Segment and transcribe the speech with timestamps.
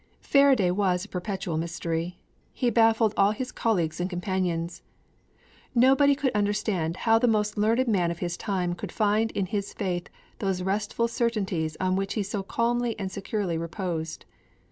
[0.01, 2.17] II Faraday was a perpetual mystery.
[2.53, 4.81] He baffled all his colleagues and companions.
[5.75, 9.73] Nobody could understand how the most learned man of his time could find in his
[9.75, 10.09] faith
[10.39, 14.25] those restful certainties on which he so calmly and securely reposed.